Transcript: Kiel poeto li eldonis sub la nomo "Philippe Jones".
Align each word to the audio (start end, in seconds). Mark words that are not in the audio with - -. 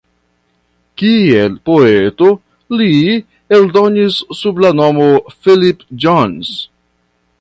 Kiel 1.01 1.57
poeto 1.69 2.29
li 2.79 2.89
eldonis 3.59 4.17
sub 4.39 4.63
la 4.65 4.73
nomo 4.81 5.07
"Philippe 5.37 6.03
Jones". 6.07 6.57